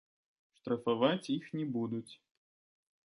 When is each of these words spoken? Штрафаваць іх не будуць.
Штрафаваць 0.59 1.31
іх 1.35 1.45
не 1.59 1.65
будуць. 1.77 2.13